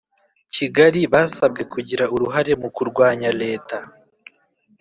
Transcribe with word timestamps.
Kigali 0.53 0.99
basabwe 1.13 1.61
kugira 1.73 2.03
uruhare 2.15 2.51
mu 2.61 2.69
kurwanya 2.75 3.29
leta 3.41 3.77